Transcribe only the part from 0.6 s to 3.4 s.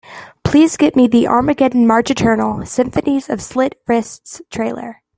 get me the Armageddon March Eternal– Symphonies of